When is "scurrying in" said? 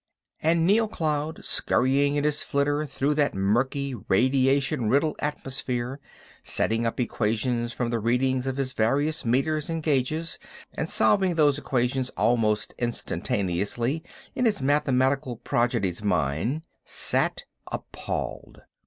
1.45-2.23